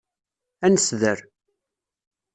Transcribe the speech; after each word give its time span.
Ad 0.65 0.71
nesder. 0.73 1.19